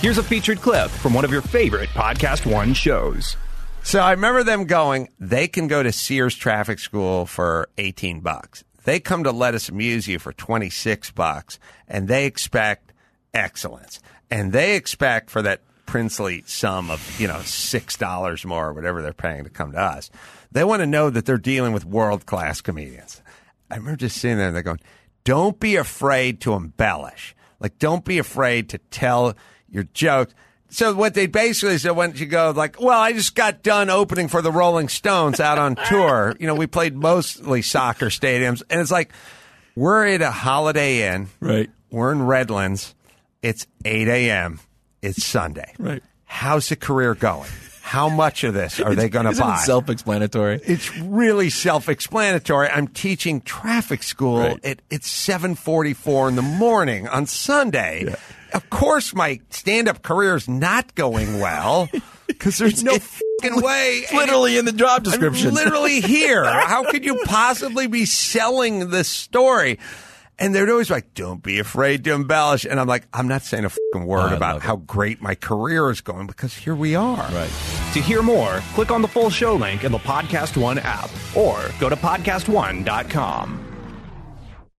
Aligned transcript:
Here's 0.00 0.16
a 0.18 0.22
featured 0.22 0.60
clip 0.60 0.90
from 0.90 1.12
one 1.12 1.24
of 1.24 1.32
your 1.32 1.42
favorite 1.42 1.88
Podcast 1.88 2.46
One 2.46 2.72
shows. 2.72 3.36
So 3.82 3.98
I 3.98 4.12
remember 4.12 4.44
them 4.44 4.64
going, 4.64 5.08
they 5.18 5.48
can 5.48 5.66
go 5.66 5.82
to 5.82 5.90
Sears 5.90 6.36
Traffic 6.36 6.78
School 6.78 7.26
for 7.26 7.68
18 7.78 8.20
bucks. 8.20 8.62
They 8.84 9.00
come 9.00 9.24
to 9.24 9.32
Let 9.32 9.54
Us 9.54 9.68
Amuse 9.68 10.06
You 10.06 10.20
for 10.20 10.32
26 10.32 11.10
bucks, 11.10 11.58
and 11.88 12.06
they 12.06 12.26
expect 12.26 12.92
excellence. 13.34 13.98
And 14.30 14.52
they 14.52 14.76
expect 14.76 15.30
for 15.30 15.42
that 15.42 15.62
princely 15.84 16.44
sum 16.46 16.92
of, 16.92 17.20
you 17.20 17.26
know, 17.26 17.38
$6 17.38 18.44
more 18.44 18.68
or 18.68 18.72
whatever 18.74 19.02
they're 19.02 19.12
paying 19.12 19.42
to 19.44 19.50
come 19.50 19.72
to 19.72 19.80
us. 19.80 20.10
They 20.52 20.62
want 20.62 20.78
to 20.80 20.86
know 20.86 21.10
that 21.10 21.26
they're 21.26 21.38
dealing 21.38 21.72
with 21.72 21.84
world 21.84 22.24
class 22.24 22.60
comedians. 22.60 23.20
I 23.68 23.74
remember 23.74 23.96
just 23.96 24.18
sitting 24.18 24.38
there 24.38 24.46
and 24.46 24.54
they're 24.54 24.62
going, 24.62 24.80
don't 25.24 25.58
be 25.58 25.74
afraid 25.74 26.40
to 26.42 26.54
embellish. 26.54 27.34
Like, 27.58 27.80
don't 27.80 28.04
be 28.04 28.18
afraid 28.18 28.68
to 28.68 28.78
tell 28.78 29.34
your 29.70 29.84
jokes. 29.94 30.34
So 30.70 30.94
what 30.94 31.14
they 31.14 31.26
basically 31.26 31.78
said 31.78 31.92
when 31.92 32.14
you 32.14 32.26
go 32.26 32.50
like, 32.54 32.78
well, 32.80 33.00
I 33.00 33.12
just 33.14 33.34
got 33.34 33.62
done 33.62 33.88
opening 33.88 34.28
for 34.28 34.42
the 34.42 34.52
Rolling 34.52 34.88
Stones 34.88 35.40
out 35.40 35.58
on 35.58 35.76
tour. 35.88 36.36
You 36.38 36.46
know, 36.46 36.54
we 36.54 36.66
played 36.66 36.94
mostly 36.94 37.62
soccer 37.62 38.06
stadiums, 38.06 38.62
and 38.68 38.80
it's 38.80 38.90
like 38.90 39.10
we're 39.74 40.06
at 40.06 40.20
a 40.20 40.30
Holiday 40.30 41.08
Inn. 41.14 41.28
Right. 41.40 41.70
We're 41.90 42.12
in 42.12 42.22
Redlands. 42.22 42.94
It's 43.40 43.66
eight 43.86 44.08
a.m. 44.08 44.60
It's 45.00 45.24
Sunday. 45.24 45.72
Right. 45.78 46.02
How's 46.26 46.68
the 46.68 46.76
career 46.76 47.14
going? 47.14 47.48
How 47.80 48.10
much 48.10 48.44
of 48.44 48.52
this 48.52 48.78
are 48.80 48.94
they 48.94 49.08
going 49.08 49.24
to 49.32 49.40
buy? 49.40 49.56
self-explanatory? 49.64 50.60
it's 50.66 50.94
really 50.98 51.48
self-explanatory. 51.48 52.68
I'm 52.68 52.88
teaching 52.88 53.40
traffic 53.40 54.02
school 54.02 54.40
Right. 54.40 54.64
at 54.64 54.82
it's 54.90 55.08
7:44 55.08 56.28
in 56.28 56.36
the 56.36 56.42
morning 56.42 57.08
on 57.08 57.24
Sunday. 57.24 58.14
Of 58.58 58.70
course, 58.70 59.14
my 59.14 59.40
stand-up 59.50 60.02
career 60.02 60.34
is 60.36 60.48
not 60.48 60.94
going 60.96 61.38
well 61.40 61.88
because 62.26 62.58
there's 62.58 62.82
no 62.90 62.98
fucking 62.98 63.62
way. 63.62 64.00
It's 64.02 64.12
literally 64.12 64.58
in 64.58 64.64
the 64.64 64.72
job 64.72 64.98
I'm 64.98 65.04
description. 65.04 65.54
literally 65.54 66.00
here. 66.16 66.44
How 66.44 66.90
could 66.90 67.04
you 67.04 67.20
possibly 67.24 67.86
be 67.86 68.04
selling 68.04 68.90
this 68.90 69.08
story? 69.08 69.78
And 70.40 70.54
they're 70.54 70.70
always 70.70 70.88
like, 70.90 71.14
"Don't 71.14 71.42
be 71.42 71.58
afraid 71.58 72.04
to 72.04 72.12
embellish." 72.14 72.64
And 72.64 72.78
I'm 72.78 72.86
like, 72.86 73.06
"I'm 73.12 73.26
not 73.26 73.42
saying 73.42 73.64
a 73.64 73.70
fucking 73.70 74.06
word 74.06 74.32
I 74.32 74.36
about 74.36 74.56
it. 74.58 74.62
how 74.62 74.76
great 74.76 75.20
my 75.20 75.34
career 75.34 75.90
is 75.90 76.00
going 76.00 76.26
because 76.28 76.54
here 76.54 76.76
we 76.76 76.94
are." 76.94 77.16
right. 77.16 77.50
To 77.94 78.00
hear 78.00 78.22
more, 78.22 78.60
click 78.74 78.90
on 78.92 79.02
the 79.02 79.08
full 79.08 79.30
show 79.30 79.54
link 79.56 79.82
in 79.84 79.90
the 79.92 79.98
Podcast 79.98 80.56
One 80.60 80.78
app 80.78 81.10
or 81.36 81.58
go 81.80 81.88
to 81.88 81.96
podcastone.com. 81.96 83.64